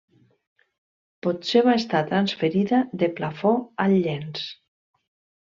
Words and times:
Potser 1.27 1.61
va 1.67 1.75
estar 1.81 2.01
transferida 2.13 2.81
de 3.03 3.13
plafó 3.21 3.55
al 3.87 3.97
llenç. 4.09 4.43